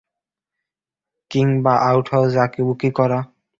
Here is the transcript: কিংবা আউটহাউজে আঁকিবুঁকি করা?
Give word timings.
কিংবা 1.31 1.73
আউটহাউজে 1.81 2.39
আঁকিবুঁকি 2.39 2.89
করা? 2.91 3.19